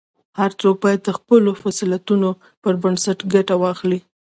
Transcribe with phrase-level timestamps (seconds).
[0.39, 2.29] هر څوک باید د خپلو فضیلتونو
[2.61, 3.99] پر بنسټ ګټه واخلي.